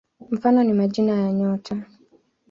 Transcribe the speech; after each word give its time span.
Mfano 0.31 0.63
ni 0.63 0.73
majina 0.73 1.11
ya 1.21 1.33
nyota. 1.33 1.83